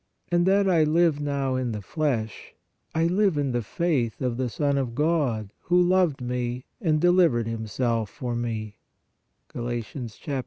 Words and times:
And 0.31 0.47
that 0.47 0.67
I 0.67 0.83
live 0.83 1.19
now 1.19 1.53
in 1.55 1.73
the 1.73 1.81
flesh, 1.83 2.55
I 2.95 3.05
live 3.05 3.37
in 3.37 3.51
the 3.51 3.61
faith 3.61 4.19
of 4.19 4.35
the 4.37 4.49
Son 4.49 4.75
of 4.79 4.95
God, 4.95 5.53
who 5.65 5.79
loved 5.79 6.21
me, 6.21 6.65
and 6.81 6.99
delivered 6.99 7.45
Him 7.45 7.67
self 7.67 8.09
for 8.09 8.35
me" 8.35 8.77
(Gal. 9.53 9.71